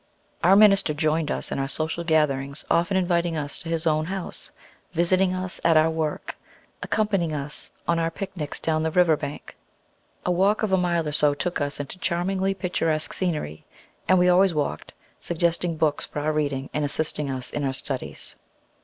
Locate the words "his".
3.69-3.85